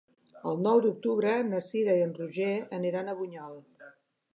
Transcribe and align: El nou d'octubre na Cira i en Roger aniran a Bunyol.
El 0.51 0.55
nou 0.67 0.81
d'octubre 0.85 1.35
na 1.51 1.61
Cira 1.67 1.95
i 2.01 2.03
en 2.09 2.19
Roger 2.23 2.51
aniran 2.79 3.13
a 3.13 3.17
Bunyol. 3.23 3.59